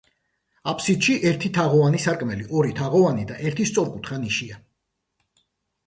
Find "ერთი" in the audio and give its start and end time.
1.33-1.51, 3.51-3.71